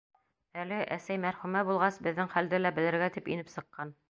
[0.61, 3.99] Әле, әсәй мәрхүмә булғас, беҙҙең хәлде лә белергә тип инеп сыҡҡан.